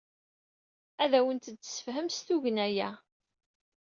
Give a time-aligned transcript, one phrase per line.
[1.03, 2.89] Ad awent-d-tessefhem s tugna-a.